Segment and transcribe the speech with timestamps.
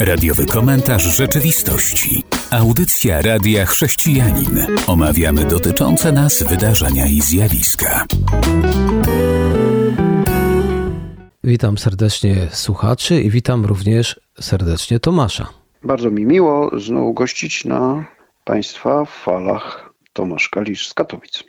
[0.00, 2.22] Radiowy komentarz rzeczywistości.
[2.50, 4.66] Audycja Radia Chrześcijanin.
[4.86, 8.06] Omawiamy dotyczące nas wydarzenia i zjawiska.
[11.44, 15.46] Witam serdecznie słuchaczy i witam również serdecznie Tomasza.
[15.84, 18.04] Bardzo mi miło znowu gościć na
[18.44, 21.44] Państwa falach Tomasz Kalisz z Katowic.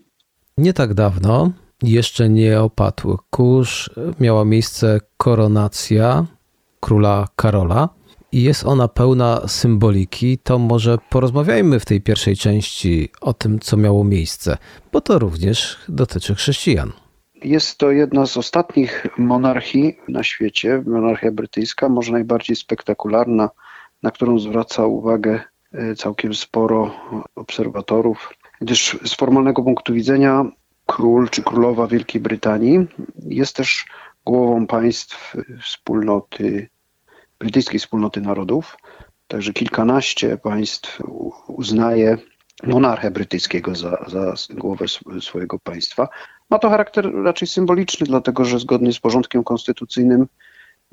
[0.57, 1.51] Nie tak dawno,
[1.83, 6.25] jeszcze nie opadł kurz, miała miejsce koronacja
[6.81, 7.89] króla Karola
[8.31, 13.77] i jest ona pełna symboliki, to może porozmawiajmy w tej pierwszej części o tym, co
[13.77, 14.57] miało miejsce,
[14.91, 16.91] bo to również dotyczy chrześcijan.
[17.43, 23.49] Jest to jedna z ostatnich monarchii na świecie, monarchia brytyjska, może najbardziej spektakularna,
[24.03, 25.39] na którą zwraca uwagę
[25.73, 26.91] e, całkiem sporo
[27.35, 30.45] obserwatorów, gdyż z formalnego punktu widzenia
[30.85, 32.87] król czy królowa Wielkiej Brytanii
[33.25, 33.85] jest też
[34.25, 36.69] głową państw wspólnoty,
[37.39, 38.77] brytyjskiej wspólnoty narodów.
[39.27, 41.01] Także kilkanaście państw
[41.47, 42.17] uznaje
[42.63, 44.85] monarchę brytyjskiego za, za głowę
[45.21, 46.07] swojego państwa.
[46.49, 50.27] Ma to charakter raczej symboliczny, dlatego że zgodnie z porządkiem konstytucyjnym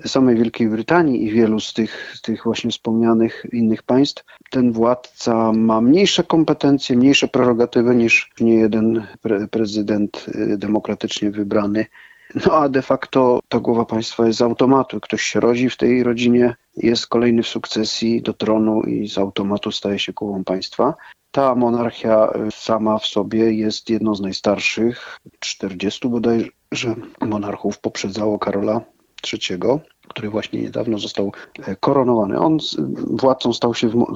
[0.06, 5.80] samej Wielkiej Brytanii i wielu z tych, tych właśnie wspomnianych innych państw, ten władca ma
[5.80, 11.86] mniejsze kompetencje, mniejsze prerogatywy niż nie jeden pre prezydent y, demokratycznie wybrany.
[12.34, 15.00] No a de facto ta głowa państwa jest z automatu.
[15.00, 19.72] Ktoś się rodzi w tej rodzinie, jest kolejny w sukcesji do tronu i z automatu
[19.72, 20.94] staje się głową państwa.
[21.30, 28.80] Ta monarchia y, sama w sobie jest jedną z najstarszych, 40 bodajże monarchów poprzedzało Karola
[29.32, 29.58] III,
[30.08, 31.32] który właśnie niedawno został
[31.66, 32.38] e, koronowany.
[32.38, 32.58] On
[33.10, 34.06] władcą stał się w,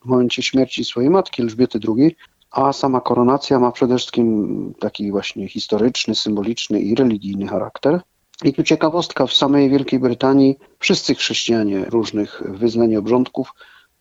[0.00, 2.16] w momencie śmierci swojej matki Elżbiety II,
[2.50, 8.00] a sama koronacja ma przede wszystkim taki właśnie historyczny, symboliczny i religijny charakter.
[8.44, 13.52] I tu ciekawostka, w samej Wielkiej Brytanii wszyscy chrześcijanie różnych wyznań i obrządków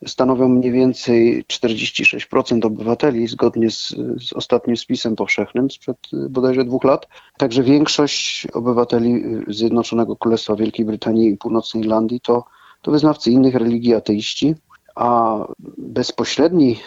[0.07, 6.83] stanowią mniej więcej 46% obywateli, zgodnie z, z, ostatnim spisem powszechnym sprzed y, bodajże dwóch
[6.83, 7.07] lat.
[7.37, 12.45] Także większość obywateli y, Zjednoczonego Królestwa Wielkiej Brytanii i Północnej Irlandii to,
[12.81, 14.55] to wyznawcy innych religii ateiści,
[14.95, 15.37] a
[15.77, 16.79] bezpośredni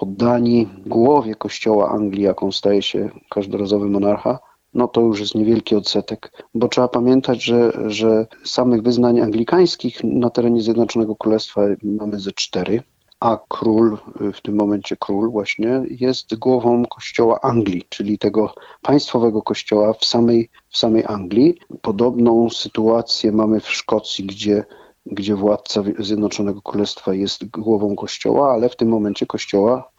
[0.00, 4.38] poddani głowie kościoła Anglii, jaką staje się każdorazowy monarcha,
[4.74, 10.30] no to już jest niewielki odsetek, bo trzeba pamiętać, że, że samych wyznań anglikańskich na
[10.30, 12.82] terenie Zjednoczonego Królestwa mamy ze cztery,
[13.20, 13.98] a król,
[14.34, 20.50] w tym momencie król właśnie, jest głową kościoła Anglii, czyli tego państwowego kościoła w samej,
[20.68, 21.58] w samej Anglii.
[21.82, 24.64] Podobną sytuację mamy w Szkocji, gdzie
[25.06, 29.90] gdzie władca Zjednoczonego Królestwa jest głową kościoła, ale w tym momencie kościoła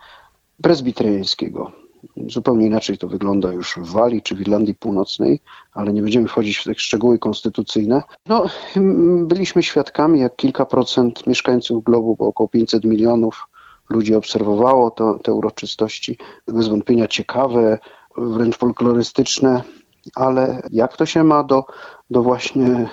[0.62, 1.72] prezbiteriańskiego.
[2.28, 5.40] Zupełnie inaczej to wygląda już w Walii czy w Irlandii Północnej,
[5.74, 8.04] ale nie będziemy wchodzić w te szczegóły konstytucyjne.
[8.26, 8.46] No,
[9.22, 13.48] byliśmy świadkami, jak kilka procent mieszkańców globu, bo około 500 milionów
[13.90, 16.18] ludzi obserwowało to, te uroczystości.
[16.48, 17.80] Bez wątpienia ciekawe,
[18.18, 19.64] wręcz folklorystyczne,
[20.16, 21.66] ale jak to się ma do,
[22.10, 22.90] do właśnie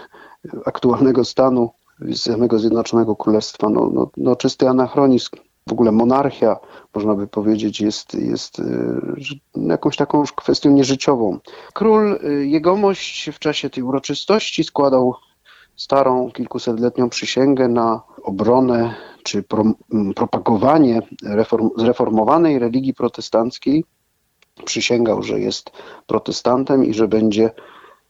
[0.67, 1.71] aktualnego stanu
[2.15, 3.69] samego Zjednoczonego Królestwa?
[3.69, 5.37] No, no, no czysty anachronizm
[5.69, 6.57] w ogóle monarchia,
[6.95, 8.65] można by powiedzieć, jest, jest y,
[9.57, 11.39] jakąś taką już kwestią nieżyciową.
[11.73, 15.15] Król y, jegomość w czasie tej uroczystości składał
[15.77, 19.65] starą, kilkusetletnią przysięgę na obronę czy pro,
[20.17, 23.85] propagowanie reform, zreformowanej religii protestanckiej.
[24.65, 25.71] Przysięgał, że jest
[26.07, 27.51] protestantem i że będzie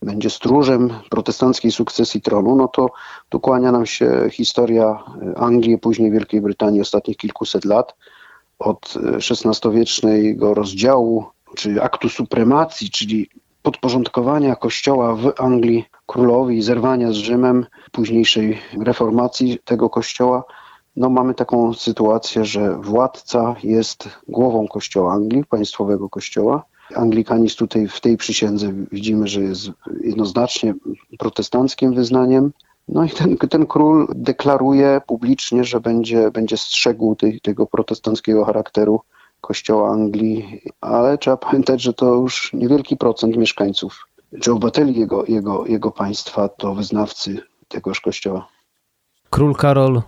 [0.04, 2.90] będzie stróżem protestanckiej sukcesji tronu, no to
[3.28, 5.04] tu kłania nam się historia
[5.36, 7.94] Anglii, później Wielkiej Brytanii ostatnich kilkuset lat,
[8.58, 11.24] od XVI-wiecznego rozdziału,
[11.56, 13.28] czy aktu supremacji, czyli
[13.62, 20.44] podporządkowania kościoła w Anglii królowi, zerwania z Rzymem, późniejszej reformacji tego kościoła,
[20.96, 28.00] no mamy taką sytuację, że władca jest głową kościoła Anglii, państwowego kościoła, Anglikanizm tutaj w
[28.00, 30.74] tej przysiędze widzimy, że jest jednoznacznie
[31.18, 32.52] protestanckim wyznaniem.
[32.88, 39.00] No i ten, ten król deklaruje publicznie, że będzie, będzie strzegł tej, tego protestanckiego charakteru
[39.40, 44.06] kościoła Anglii, ale trzeba pamiętać, że to już niewielki procent mieszkańców
[44.40, 47.38] czy obywateli jego, jego, jego państwa to wyznawcy
[47.68, 48.48] tegoż kościoła.
[49.30, 50.02] Król Karol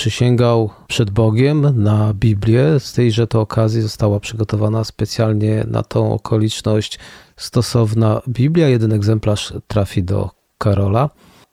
[0.00, 2.80] przysięgał przed Bogiem na Biblię.
[2.80, 6.98] Z tejże to okazji została przygotowana specjalnie na tą okoliczność
[7.36, 8.68] stosowna Biblia.
[8.68, 11.10] Jeden egzemplarz trafi do Karola.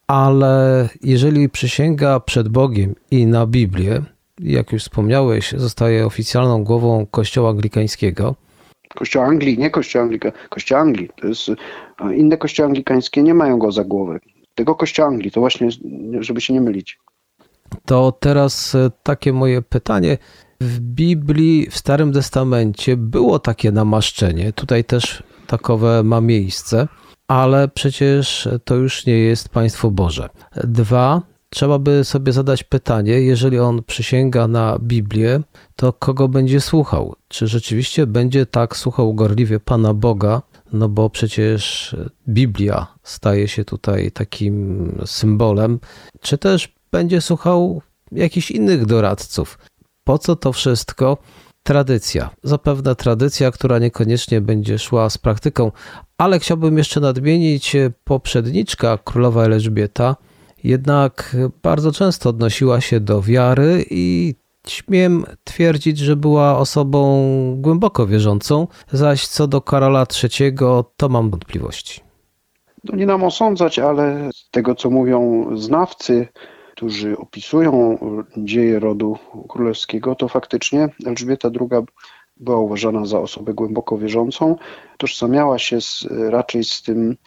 [0.08, 4.02] Ale jeżeli przysięga przed Bogiem i na Biblię,
[4.40, 8.36] jak już wspomniałeś, zostaje oficjalną głową Kościoła Anglikańskiego.
[8.96, 11.10] Kościoła Anglii, nie Kościoła Anglika, Kościoła Anglii.
[11.22, 11.52] To jest,
[12.16, 14.20] inne kościoły anglikańskie nie mają go za głowę.
[14.56, 15.70] Tego Kościoła Anglii, to właśnie,
[16.20, 17.00] żeby się nie mylić.
[17.86, 20.18] To teraz e, takie moje pytanie.
[20.62, 26.88] W Biblii, w Starym Testamencie było takie namaszczenie, tutaj też takowe ma miejsce,
[27.28, 30.30] ale przecież to już nie jest państwo Boże.
[30.64, 35.42] Dwa, trzeba by sobie zadać pytanie, jeżeli on przysięga na Biblię,
[35.75, 37.16] to kogo będzie słuchał?
[37.28, 40.42] Czy rzeczywiście będzie tak słuchał gorliwie Pana Boga?
[40.74, 41.96] No bo przecież
[42.28, 45.80] Biblia staje się tutaj takim symbolem,
[46.22, 47.81] czy też będzie słuchał
[48.12, 49.57] jakichś innych doradców?
[50.04, 51.18] Po co to wszystko?
[51.63, 52.30] Tradycja.
[52.44, 55.72] Zapewne tradycja, która niekoniecznie będzie szła z praktyką,
[56.18, 60.16] ale chciałbym jeszcze nadmienić poprzedniczka królowa Elżbieta,
[60.63, 64.36] jednak bardzo często odnosiła się do wiary i
[64.68, 70.54] śmiem twierdzić, że była osobą głęboko wierzącą, zaś co do Karola III,
[70.98, 72.01] to mam wątpliwości.
[72.83, 76.28] No nie nam osądzać, ale z tego co mówią znawcy,
[76.78, 77.98] którzy opisują
[78.38, 79.18] dzieje rodu
[79.50, 81.86] królewskiego, to faktycznie Elżbieta II
[82.38, 84.56] była uważana za osobę głęboko wierzącą,
[84.98, 87.18] tożsamiała się z, raczej z tym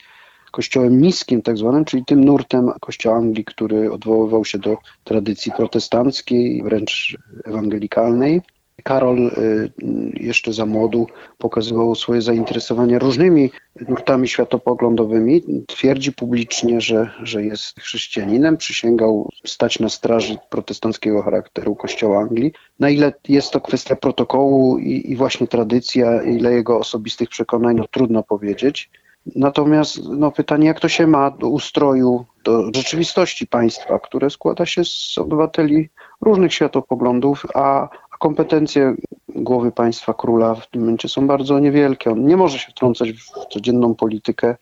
[0.50, 6.62] kościołem niskim, tak zwanym, czyli tym nurtem kościoła Anglii, który odwoływał się do tradycji protestanckiej,
[6.62, 8.42] wręcz ewangelikalnej.
[8.82, 9.70] Karol y,
[10.14, 11.06] jeszcze za młodu
[11.38, 13.50] pokazywał swoje zainteresowanie różnymi
[13.88, 15.42] nurtami światopoglądowymi.
[15.66, 22.52] Twierdzi publicznie, że, że jest chrześcijaninem, przysięgał stać na straży protestanckiego charakteru Kościoła Anglii.
[22.80, 27.84] Na ile jest to kwestia protokołu i, i właśnie tradycja, ile jego osobistych przekonań, no
[27.90, 28.90] trudno powiedzieć.
[29.36, 34.84] Natomiast no, pytanie, jak to się ma do ustroju, do rzeczywistości państwa, które składa się
[34.84, 35.88] z obywateli
[36.20, 37.88] różnych światopoglądów, a
[38.20, 38.94] kompetencje
[39.28, 42.10] głowy państwa króla w tym momencie są bardzo niewielkie.
[42.10, 44.56] On nie może się wtrącać w codzienną politykę,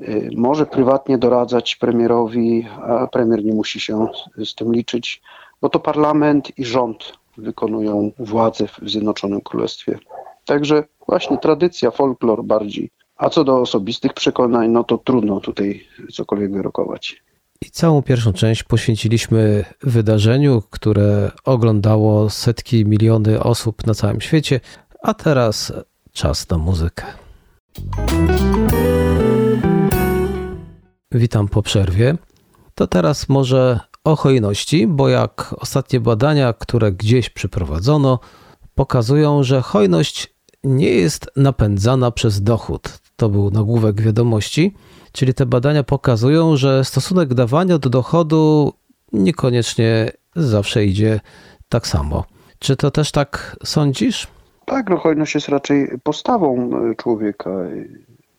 [0.00, 4.08] y, może prywatnie doradzać premierowi, a premier nie musi się
[4.44, 5.22] z tym liczyć,
[5.60, 9.98] bo to parlament i rząd wykonują władzę w Zjednoczonym Królestwie.
[10.44, 16.52] Także właśnie tradycja, folklor bardziej a co do osobistych przekonań, no to trudno tutaj cokolwiek
[16.52, 17.22] wyrokować.
[17.66, 24.60] I całą pierwszą część poświęciliśmy wydarzeniu, które oglądało setki, miliony osób na całym świecie,
[25.02, 25.72] a teraz
[26.12, 27.04] czas na muzykę.
[31.12, 32.16] Witam po przerwie.
[32.74, 38.18] To teraz może o hojności, bo jak ostatnie badania, które gdzieś przeprowadzono,
[38.74, 40.34] pokazują, że hojność
[40.64, 44.74] nie jest napędzana przez dochód to był nagłówek wiadomości,
[45.12, 48.72] czyli te badania pokazują, że stosunek dawania do dochodu
[49.12, 51.20] niekoniecznie zawsze idzie
[51.68, 52.24] tak samo.
[52.58, 54.26] Czy to też tak sądzisz?
[54.64, 57.50] Tak, no hojność jest raczej postawą e, człowieka,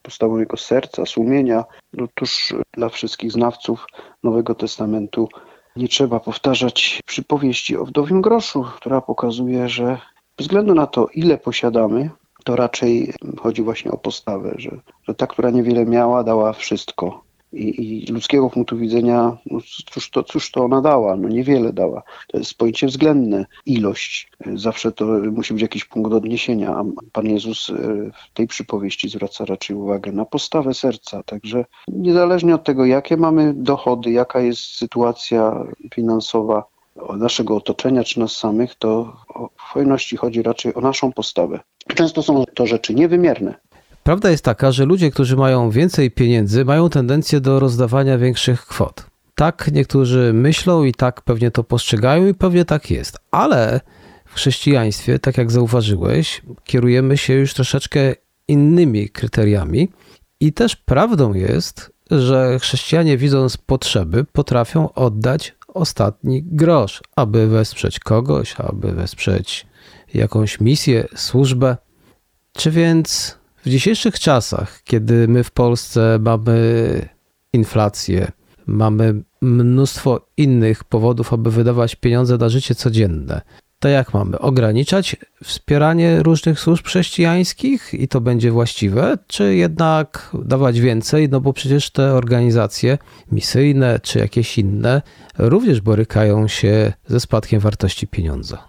[0.02, 1.64] postawą jego serca, sumienia.
[2.04, 3.86] Otóż dla wszystkich znawców
[4.24, 5.30] Nowego Testamentu
[5.76, 9.98] nie trzeba powtarzać przypowieści o wdowim groszu, która pokazuje, że
[10.38, 12.10] bez względu na to, ile posiadamy,
[12.48, 14.72] to raczej chodzi właśnie o postawę, że,
[15.08, 17.24] że ta, która niewiele miała, dała wszystko.
[17.54, 19.60] I, i ludzkiego punktu widzenia, no
[19.92, 21.18] cóż, to, cóż to ona dała?
[21.18, 22.04] No niewiele dała.
[22.28, 24.32] To jest pojęcie względne, ilość.
[24.56, 27.74] Zawsze to musi być jakiś punkt odniesienia, a Pan Jezus e,
[28.32, 31.24] w tej przypowieści zwraca raczej uwagę na postawę serca.
[31.24, 35.64] Także niezależnie od tego, jakie mamy dochody, jaka jest sytuacja
[35.94, 36.64] finansowa,
[37.18, 39.18] naszego otoczenia czy nas samych, to
[39.58, 41.60] w hojności chodzi raczej o naszą postawę.
[41.96, 43.54] Często są to rzeczy niewymierne.
[44.04, 49.06] Prawda jest taka, że ludzie, którzy mają więcej pieniędzy, mają tendencję do rozdawania większych kwot.
[49.36, 53.18] Tak niektórzy myślą i tak pewnie to postrzegają i pewnie tak jest.
[53.32, 53.82] Ale
[54.26, 58.00] w chrześcijaństwie, tak jak zauważyłeś, kierujemy się już troszeczkę
[58.48, 59.90] innymi kryteriami.
[60.40, 68.56] I też prawdą jest, że chrześcijanie widząc potrzeby potrafią oddać ostatni grosz, aby wesprzeć kogoś,
[68.58, 69.68] aby wesprzeć
[70.14, 71.78] jakąś misję, służbę.
[72.54, 77.10] Czy więc w dzisiejszych czasach, kiedy my w Polsce mamy
[77.54, 78.32] inflację,
[78.68, 83.42] mamy mnóstwo innych powodów, aby wydawać pieniądze na życie codzienne,
[83.80, 84.40] to jak mamy?
[84.40, 91.30] Ograniczać wspieranie różnych służb chrześcijańskich i to będzie właściwe, czy jednak dawać więcej?
[91.30, 92.98] No bo przecież te organizacje
[93.32, 95.02] misyjne czy jakieś inne
[95.38, 98.68] również borykają się ze spadkiem wartości pieniądza.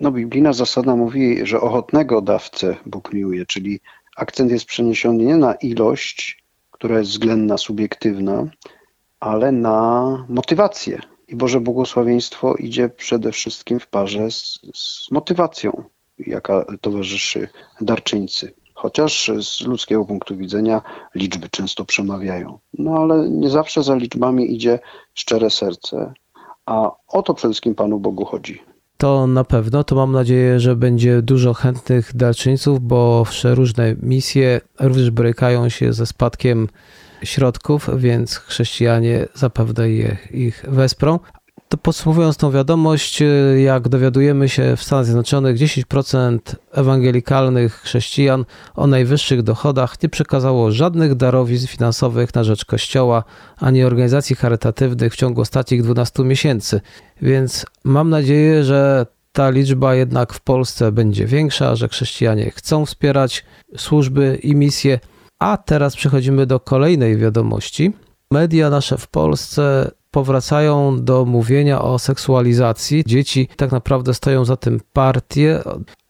[0.00, 3.80] No, biblijna zasada mówi, że ochotnego dawcę Bóg miłuje, czyli
[4.16, 8.46] akcent jest przeniesiony nie na ilość, która jest względna, subiektywna,
[9.20, 11.00] ale na motywację.
[11.30, 15.82] I Boże błogosławieństwo idzie przede wszystkim w parze z, z motywacją,
[16.18, 17.48] jaka towarzyszy
[17.80, 18.52] darczyńcy.
[18.74, 20.82] Chociaż z ludzkiego punktu widzenia
[21.14, 22.58] liczby często przemawiają.
[22.78, 24.78] No ale nie zawsze za liczbami idzie
[25.14, 26.12] szczere serce,
[26.66, 28.62] A o to przede wszystkim Panu Bogu chodzi.
[28.96, 35.10] To na pewno, to mam nadzieję, że będzie dużo chętnych darczyńców, bo różne misje również
[35.10, 36.68] borykają się ze spadkiem
[37.22, 41.18] środków, więc chrześcijanie zapewne je, ich wesprą.
[41.68, 43.22] To podsumowując tą wiadomość,
[43.64, 46.38] jak dowiadujemy się w Stanach Zjednoczonych, 10%
[46.72, 53.24] ewangelikalnych chrześcijan o najwyższych dochodach nie przekazało żadnych darowizn finansowych na rzecz Kościoła
[53.56, 56.80] ani organizacji charytatywnych w ciągu ostatnich 12 miesięcy.
[57.22, 63.44] Więc mam nadzieję, że ta liczba jednak w Polsce będzie większa, że chrześcijanie chcą wspierać
[63.76, 64.98] służby i misje.
[65.40, 67.92] A teraz przechodzimy do kolejnej wiadomości.
[68.30, 73.02] Media nasze w Polsce powracają do mówienia o seksualizacji.
[73.06, 75.62] Dzieci tak naprawdę stoją za tym partie,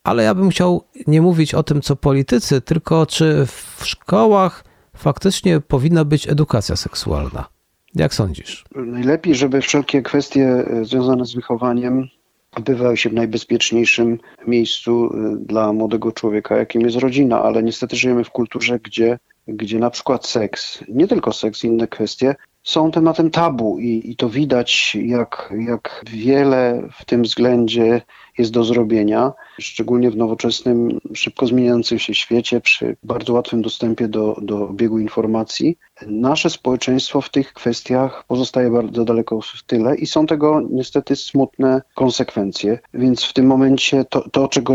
[0.05, 4.65] ale ja bym chciał nie mówić o tym, co politycy, tylko czy w szkołach
[4.97, 7.49] faktycznie powinna być edukacja seksualna.
[7.95, 8.65] Jak sądzisz?
[8.75, 12.09] Najlepiej, żeby wszelkie kwestie e, związane z wychowaniem
[12.57, 18.25] odbywały się w najbezpieczniejszym miejscu e, dla młodego człowieka, jakim jest rodzina, ale niestety żyjemy
[18.25, 23.79] w kulturze, gdzie, gdzie na przykład seks, nie tylko seks, inne kwestie, są tematem tabu
[23.79, 28.03] i, i to widać, jak, jak wiele w tym względzie
[28.39, 34.37] jest do zrobienia, szczególnie w nowoczesnym, szybko zmieniającym się świecie, przy bardzo łatwym dostępie do,
[34.43, 35.79] do obiegu informacji.
[36.07, 41.83] Nasze społeczeństwo w tych kwestiach pozostaje bardzo daleko w tyle i są tego niestety smutne
[41.95, 42.79] konsekwencje.
[42.95, 44.75] Więc w tym momencie to, to czego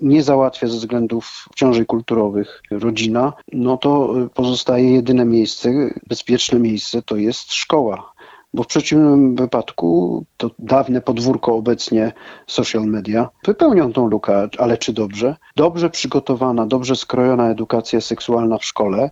[0.00, 7.16] nie załatwia ze względów ciążej kulturowych rodzina, no to pozostaje jedyne miejsce, bezpieczne miejsce, to
[7.16, 8.15] jest szkoła
[8.56, 12.12] bo w przeciwnym wypadku to dawne podwórko obecnie
[12.46, 15.36] social media wypełnią tą lukę, ale czy dobrze?
[15.56, 19.10] Dobrze przygotowana, dobrze skrojona edukacja seksualna w szkole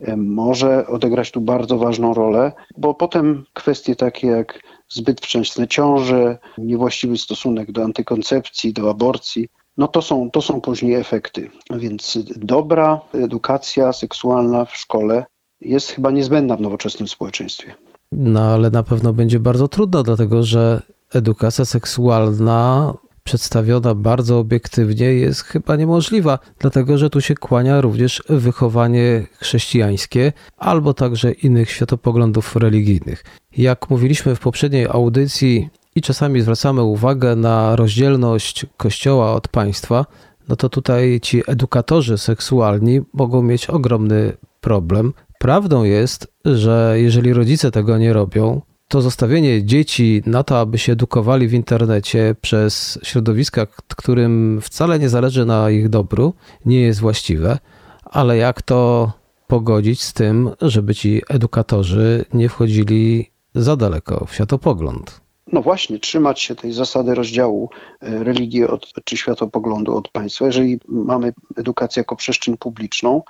[0.00, 6.38] e, może odegrać tu bardzo ważną rolę, bo potem kwestie takie jak zbyt wczesne ciąże,
[6.58, 11.50] niewłaściwy stosunek do antykoncepcji, do aborcji, no to są, to są później efekty.
[11.70, 15.24] Więc dobra edukacja seksualna w szkole
[15.60, 17.74] jest chyba niezbędna w nowoczesnym społeczeństwie.
[18.12, 20.82] No ale na pewno będzie bardzo trudno, dlatego że
[21.14, 29.26] edukacja seksualna przedstawiona bardzo obiektywnie jest chyba niemożliwa, dlatego że tu się kłania również wychowanie
[29.32, 33.24] chrześcijańskie albo także innych światopoglądów religijnych.
[33.56, 40.06] Jak mówiliśmy w poprzedniej audycji i czasami zwracamy uwagę na rozdzielność Kościoła od państwa,
[40.48, 47.70] no to tutaj ci edukatorzy seksualni mogą mieć ogromny problem, Prawdą jest, że jeżeli rodzice
[47.70, 53.66] tego nie robią, to zostawienie dzieci na to, aby się edukowali w internecie przez środowiska,
[53.96, 57.58] którym wcale nie zależy na ich dobru, nie jest właściwe.
[58.04, 59.12] Ale jak to
[59.46, 65.20] pogodzić z tym, żeby ci edukatorzy nie wchodzili za daleko w światopogląd?
[65.52, 67.70] No właśnie, trzymać się tej zasady rozdziału
[68.00, 70.46] e, religii od, czy światopoglądu od państwa.
[70.46, 73.22] Jeżeli mamy edukację jako przestrzeń publiczną,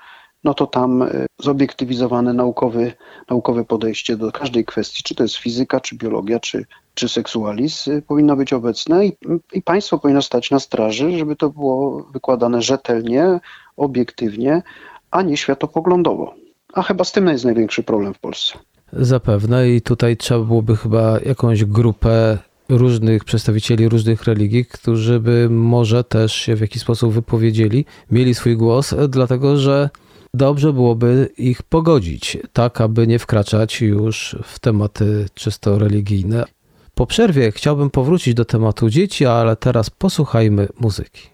[0.44, 2.92] no to tam e, zobiektywizowane naukowe,
[3.30, 8.02] naukowe podejście do każdej kwestii, czy to jest fizyka, czy biologia, czy, czy seksualizm, e,
[8.02, 9.12] powinno być obecne i,
[9.52, 13.40] i państwo powinno stać na straży, żeby to było wykładane rzetelnie,
[13.76, 14.62] obiektywnie,
[15.10, 16.34] a nie światopoglądowo.
[16.72, 18.58] A chyba z tym jest największy problem w Polsce.
[18.92, 26.04] Zapewne i tutaj trzeba byłoby chyba jakąś grupę różnych przedstawicieli różnych religii, którzy by może
[26.04, 29.90] też się w jakiś sposób wypowiedzieli, mieli swój głos, dlatego że
[30.34, 36.44] dobrze byłoby ich pogodzić, tak aby nie wkraczać już w tematy czysto religijne.
[36.94, 41.28] Po przerwie chciałbym powrócić do tematu dzieci, ale teraz posłuchajmy muzyki.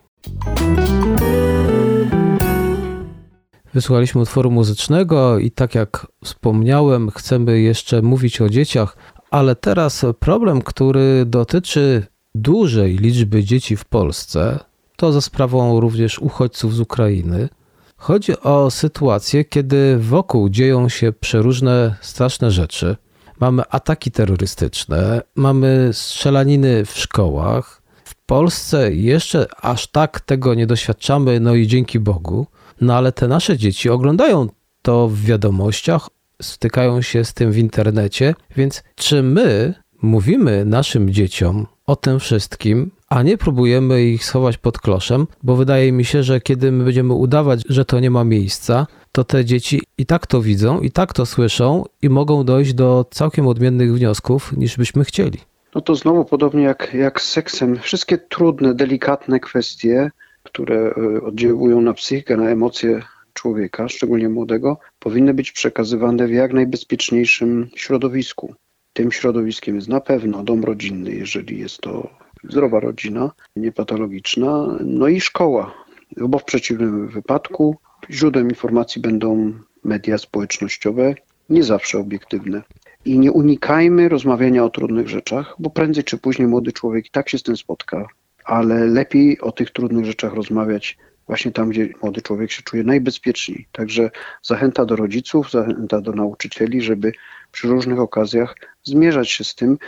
[3.74, 8.96] Wysłuchaliśmy utworu muzycznego i tak jak wspomniałem, chcemy jeszcze mówić o dzieciach,
[9.30, 14.58] ale teraz problem, który dotyczy dużej liczby dzieci w Polsce,
[14.96, 17.48] to za sprawą również uchodźców z Ukrainy.
[17.96, 22.96] Chodzi o sytuację, kiedy wokół dzieją się przeróżne straszne rzeczy.
[23.40, 27.82] Mamy ataki terrorystyczne, mamy strzelaniny w szkołach.
[28.04, 32.46] W Polsce jeszcze aż tak tego nie doświadczamy, no i dzięki Bogu.
[32.80, 34.48] No ale te nasze dzieci oglądają
[34.82, 36.08] to w wiadomościach,
[36.42, 42.90] stykają się z tym w internecie, więc czy my mówimy naszym dzieciom o tym wszystkim,
[43.08, 47.14] a nie próbujemy ich schować pod kloszem, bo wydaje mi się, że kiedy my będziemy
[47.14, 51.12] udawać, że to nie ma miejsca, to te dzieci i tak to widzą, i tak
[51.12, 55.38] to słyszą i mogą dojść do całkiem odmiennych wniosków niż byśmy chcieli.
[55.74, 57.78] No to znowu podobnie jak, jak z seksem.
[57.78, 60.10] Wszystkie trudne, delikatne kwestie,
[60.42, 66.52] które e, oddziałują na psychikę, na emocje człowieka, szczególnie młodego, powinny być przekazywane w jak
[66.52, 68.54] najbezpieczniejszym środowisku.
[68.92, 75.20] Tym środowiskiem jest na pewno dom rodzinny, jeżeli jest to zdrowa rodzina, niepatologiczna, no i
[75.20, 75.74] szkoła,
[76.16, 77.76] bo w przeciwnym wypadku
[78.10, 79.52] źródłem informacji będą
[79.84, 81.14] media społecznościowe,
[81.48, 82.62] nie zawsze obiektywne.
[83.04, 87.28] I nie unikajmy rozmawiania o trudnych rzeczach, bo prędzej czy później młody człowiek i tak
[87.28, 88.06] się z tym spotka,
[88.44, 93.66] ale lepiej o tych trudnych rzeczach rozmawiać właśnie tam, gdzie młody człowiek się czuje najbezpieczniej.
[93.72, 94.10] Także
[94.42, 97.12] zachęta do rodziców, zachęta do nauczycieli, żeby
[97.52, 99.78] przy różnych okazjach zmierzać się z tym,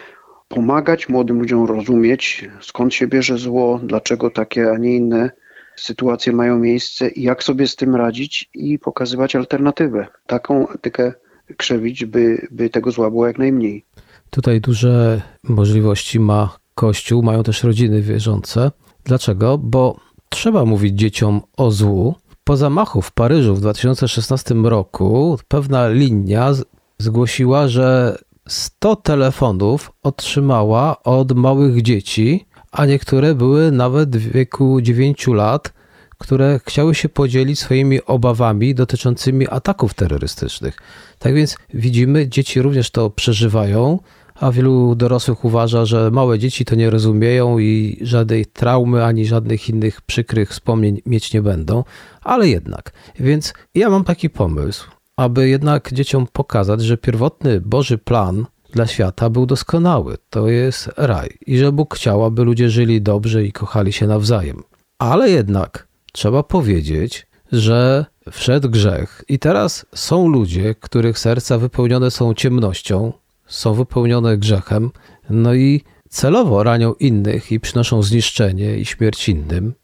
[0.48, 5.30] pomagać młodym ludziom rozumieć, skąd się bierze zło, dlaczego takie, a nie inne
[5.76, 10.06] sytuacje mają miejsce i jak sobie z tym radzić i pokazywać alternatywę.
[10.26, 11.12] Taką etykę
[11.56, 13.84] krzewić, by, by tego zła było jak najmniej.
[14.30, 18.70] Tutaj duże możliwości ma Kościół, mają też rodziny wierzące.
[19.04, 19.58] Dlaczego?
[19.58, 19.96] Bo
[20.28, 22.14] trzeba mówić dzieciom o złu.
[22.44, 26.52] Po zamachu w Paryżu w 2016 roku pewna linia
[26.98, 35.26] zgłosiła, że 100 telefonów otrzymała od małych dzieci, a niektóre były nawet w wieku 9
[35.26, 35.72] lat,
[36.18, 40.76] które chciały się podzielić swoimi obawami dotyczącymi ataków terrorystycznych.
[41.18, 43.98] Tak więc widzimy, dzieci również to przeżywają,
[44.34, 49.68] a wielu dorosłych uważa, że małe dzieci to nie rozumieją i żadnej traumy ani żadnych
[49.68, 51.84] innych przykrych wspomnień mieć nie będą,
[52.22, 52.92] ale jednak.
[53.20, 59.30] Więc ja mam taki pomysł, aby jednak dzieciom pokazać, że pierwotny Boży plan dla świata
[59.30, 60.16] był doskonały.
[60.30, 64.62] To jest raj i że Bóg chciał, aby ludzie żyli dobrze i kochali się nawzajem.
[64.98, 72.34] Ale jednak trzeba powiedzieć, że wszedł grzech i teraz są ludzie, których serca wypełnione są
[72.34, 73.12] ciemnością,
[73.46, 74.90] są wypełnione grzechem,
[75.30, 79.74] no i celowo ranią innych i przynoszą zniszczenie i śmierć innym.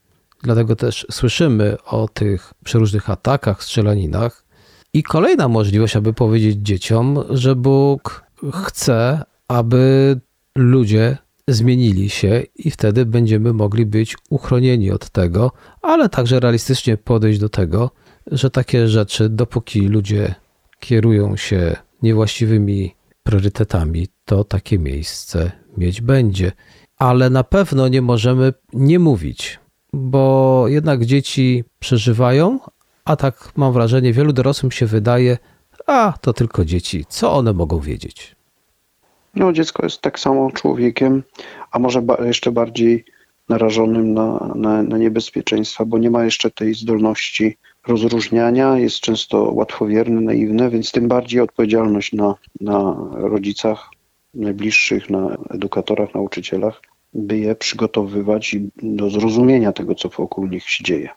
[0.43, 4.44] Dlatego też słyszymy o tych przeróżnych atakach, strzelaninach.
[4.95, 10.21] I kolejna możliwość, aby powiedzieć dzieciom, że Bóg chce, aby
[10.57, 15.53] ludzie zmienili się i wtedy będziemy mogli być uchronieni od tego,
[15.83, 17.91] ale także realistycznie podejść do tego,
[18.27, 20.35] że takie rzeczy, dopóki ludzie
[20.81, 26.53] kierują się niewłaściwymi priorytetami, to takie miejsce mieć będzie.
[26.99, 29.61] Ale na pewno nie możemy nie mówić,
[29.93, 32.59] bo jednak dzieci przeżywają,
[33.05, 35.39] a tak mam wrażenie, wielu dorosłym się wydaje,
[35.87, 38.37] a to tylko dzieci, co one mogą wiedzieć?
[39.35, 41.23] No, dziecko jest tak samo człowiekiem,
[41.71, 43.05] a może ba jeszcze bardziej
[43.49, 50.21] narażonym na, na, na niebezpieczeństwa, bo nie ma jeszcze tej zdolności rozróżniania, jest często łatwowierny,
[50.21, 53.89] naiwny, więc tym bardziej odpowiedzialność na, na rodzicach
[54.35, 56.83] najbliższych, na edukatorach, nauczycielach,
[57.15, 61.09] by je przygotowywać do zrozumienia tego, co wokół nich się dzieje.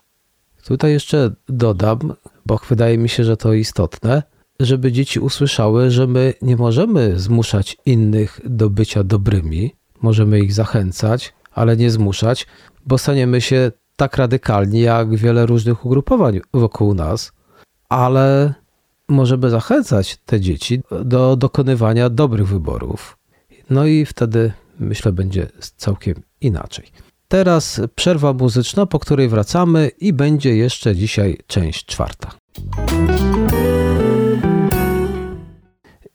[0.68, 2.14] Tutaj jeszcze dodam,
[2.46, 4.24] bo wydaje mi się, że to istotne,
[4.60, 11.34] żeby dzieci usłyszały, że my nie możemy zmuszać innych do bycia dobrymi, możemy ich zachęcać,
[11.52, 12.48] ale nie zmuszać,
[12.86, 17.32] bo staniemy się tak radykalni jak wiele różnych ugrupowań wokół nas,
[17.90, 18.54] ale
[19.08, 23.18] możemy zachęcać te dzieci do dokonywania dobrych wyborów.
[23.70, 27.07] No i wtedy myślę, będzie całkiem inaczej.
[27.28, 32.32] Teraz przerwa muzyczna, po której wracamy i będzie jeszcze dzisiaj część czwarta.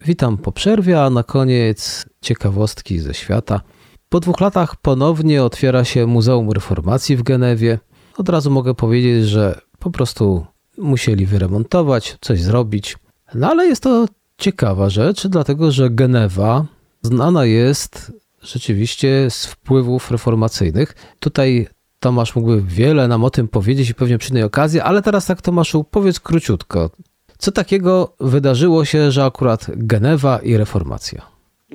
[0.01, 3.61] Witam po przerwie, a na koniec ciekawostki ze świata.
[4.09, 7.79] Po dwóch latach ponownie otwiera się Muzeum Reformacji w Genewie.
[8.17, 10.47] Od razu mogę powiedzieć, że po prostu
[10.79, 12.97] musieli wyremontować, coś zrobić.
[13.35, 14.07] No ale jest to
[14.39, 16.67] ciekawa rzecz, dlatego że Genewa
[17.03, 20.95] znana jest rzeczywiście z wpływów reformacyjnych.
[21.21, 21.67] Tutaj
[22.01, 25.43] Tomasz mógłby wiele nam o tym powiedzieć i pewnie przy innej okazji, ale teraz tak
[25.43, 26.91] Tomaszu, powiedz króciutko.
[27.39, 31.27] Co takiego wydarzyło się, że akurat Genewa i reformacja?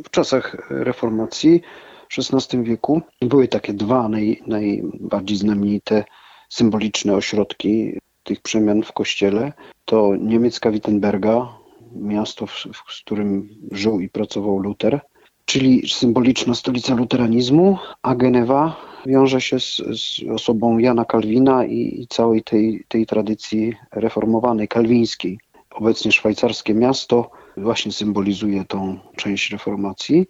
[0.05, 1.61] W czasach reformacji
[2.09, 6.03] w XVI wieku były takie dwa naj, najbardziej znamienite
[6.49, 9.53] symboliczne ośrodki tych przemian w kościele.
[9.85, 11.47] To niemiecka Wittenberga,
[11.95, 15.01] miasto, w, w którym żył i pracował Luter,
[15.47, 22.07] czyli symboliczna stolica luteranizmu, a Genewa wiąże się z, z osobą Jana Kalwina i, i,
[22.07, 25.39] całej tej, tej tradycji reformowanej, kalwińskiej.
[25.71, 30.25] Obecnie szwajcarskie miasto właśnie symbolizuje tą część reformacji.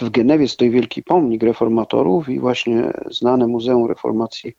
[0.00, 4.52] W Genewie stoi wielki pomnik reformatorów i właśnie znane Muzeum Reformacji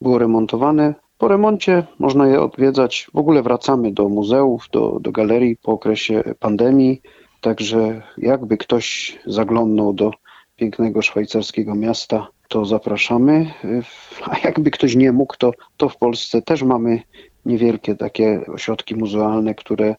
[0.00, 0.94] było remontowane.
[1.18, 3.08] Po remoncie można je odwiedzać.
[3.14, 7.02] W ogóle wracamy do muzeów, do, do galerii po okresie pandemii.
[7.42, 10.10] Także jakby ktoś zaglądnął do
[10.56, 13.46] pięknego szwajcarskiego miasta, to zapraszamy.
[14.30, 17.02] A jakby ktoś nie mógł, to, to w Polsce też mamy
[17.44, 19.94] niewielkie takie ośrodki muzealne, które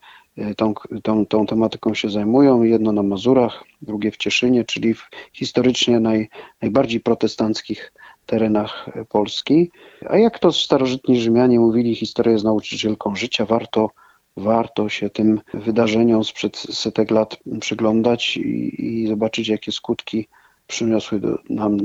[0.57, 2.63] tą, tą, tą tematyką się zajmują.
[2.63, 6.29] Jedno na Mazurach, drugie w Cieszynie, czyli w historycznie naj,
[6.61, 7.93] najbardziej protestanckich
[8.25, 9.71] terenach Polski.
[10.09, 13.89] A jak to starożytni Rzymianie mówili, historia jest nauczycielką życia, warto,
[14.37, 20.27] warto się tym wydarzeniom sprzed setek lat przyglądać i, i zobaczyć, jakie skutki
[20.67, 21.77] przyniosły nam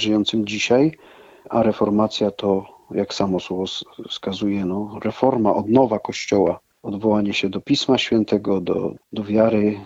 [0.00, 0.92] żyjącym dzisiaj.
[1.50, 3.64] A reformacja to, jak samo słowo
[4.08, 9.80] wskazuje, no, reforma, odnowa Kościoła, odwołanie się do Pisma Świętego, do, do wiary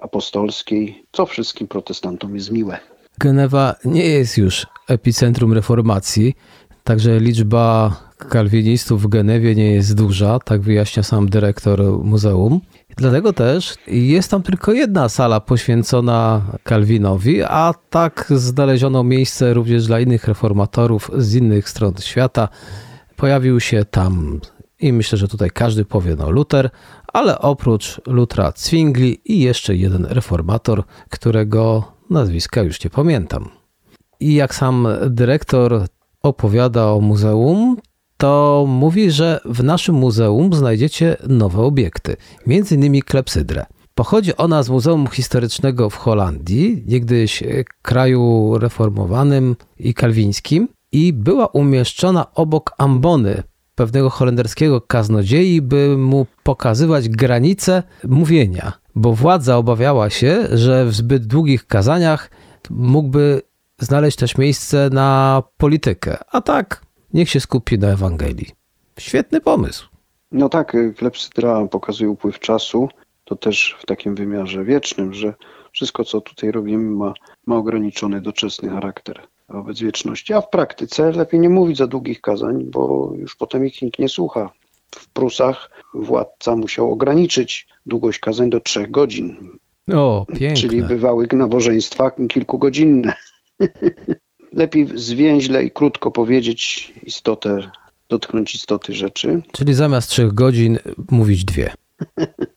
[0.00, 2.78] apostolskiej, co wszystkim protestantom jest miłe.
[3.18, 6.34] Genewa nie jest już epicentrum reformacji,
[6.84, 7.96] także liczba
[8.28, 12.60] kalwinistów w Genewie nie jest duża, tak wyjaśnia sam dyrektor muzeum.
[12.96, 20.00] Dlatego też jest tam tylko jedna sala poświęcona Kalwinowi, a tak znaleziono miejsce również dla
[20.00, 22.48] innych reformatorów z innych stron świata.
[23.16, 24.40] Pojawił się tam
[24.80, 26.70] i myślę, że tutaj każdy powie no Luter,
[27.12, 33.48] ale oprócz Lutra Zwingli i jeszcze jeden reformator, którego nazwiska już nie pamiętam.
[34.20, 35.86] I jak sam dyrektor
[36.22, 37.76] opowiada o muzeum,
[38.16, 43.66] to mówi, że w naszym muzeum znajdziecie nowe obiekty, między innymi klepsydrę.
[43.94, 47.42] Pochodzi ona z Muzeum Historycznego w Holandii, niegdyś
[47.82, 53.42] kraju reformowanym i kalwińskim, i była umieszczona obok ambony
[53.74, 61.26] pewnego holenderskiego kaznodziei, by mu pokazywać granice mówienia, bo władza obawiała się, że w zbyt
[61.26, 62.30] długich kazaniach
[62.70, 63.42] mógłby
[63.82, 66.82] znaleźć też miejsce na politykę, a tak
[67.14, 68.50] niech się skupi na Ewangelii.
[68.98, 69.88] Świetny pomysł.
[70.32, 72.88] No tak, klepsydra pokazuje upływ czasu,
[73.24, 75.34] to też w takim wymiarze wiecznym, że
[75.72, 77.14] wszystko, co tutaj robimy, ma,
[77.46, 80.34] ma ograniczony, doczesny charakter wobec wieczności.
[80.34, 84.08] A w praktyce lepiej nie mówić za długich kazań, bo już potem ich nikt nie
[84.08, 84.50] słucha.
[84.94, 89.58] W Prusach władca musiał ograniczyć długość kazań do trzech godzin.
[89.94, 90.56] O, piękne.
[90.56, 93.14] Czyli bywały nabożeństwa kilkugodzinne.
[94.52, 97.70] Lepiej zwięźle i krótko powiedzieć istotę,
[98.08, 99.42] dotknąć istoty rzeczy.
[99.52, 100.78] Czyli zamiast trzech godzin
[101.10, 101.70] mówić dwie.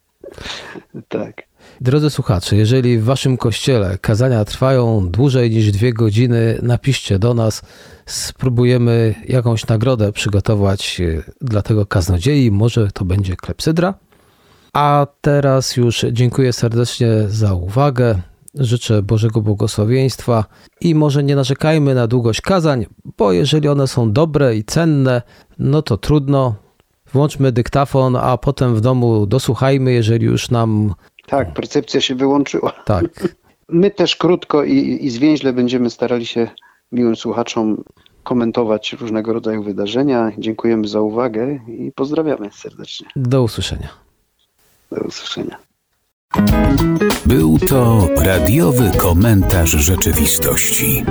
[1.07, 1.43] tak.
[1.81, 7.61] Drodzy słuchacze, jeżeli w waszym kościele kazania trwają dłużej niż dwie godziny, napiszcie do nas.
[8.05, 12.51] Spróbujemy jakąś nagrodę przygotować e, dla tego kaznodziei.
[12.51, 13.93] Może to będzie klepsydra.
[14.73, 18.21] A teraz już dziękuję serdecznie za uwagę.
[18.55, 20.45] Życzę Bożego błogosławieństwa
[20.81, 22.85] i może nie narzekajmy na długość kazań,
[23.17, 25.21] bo jeżeli one są dobre i cenne,
[25.59, 26.55] no to trudno.
[27.13, 30.93] Włączmy dyktafon, a potem w domu dosłuchajmy, jeżeli już nam
[31.25, 32.71] tak, percepcja się wyłączyła.
[32.85, 33.05] Tak.
[33.69, 36.47] My też krótko i, i zwięźle będziemy starali się
[36.91, 37.83] miłym słuchaczom
[38.23, 40.31] komentować różnego rodzaju wydarzenia.
[40.37, 43.07] Dziękujemy za uwagę i pozdrawiamy serdecznie.
[43.15, 43.89] Do usłyszenia.
[44.91, 45.57] Do usłyszenia.
[47.25, 51.03] Był to radiowy komentarz rzeczywistości.